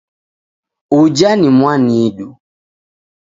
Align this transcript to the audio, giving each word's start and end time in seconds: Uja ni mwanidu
Uja 0.91 1.35
ni 1.35 1.49
mwanidu 1.49 2.37